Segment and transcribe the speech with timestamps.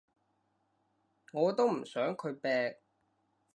[1.31, 2.75] 我都唔想佢病